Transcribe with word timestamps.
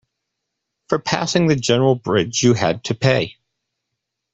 For 0.89 0.97
passing 0.97 1.45
the 1.45 1.55
general 1.55 1.93
bridge, 1.93 2.41
you 2.41 2.55
had 2.55 2.83
to 2.85 2.95
pay. 2.95 3.37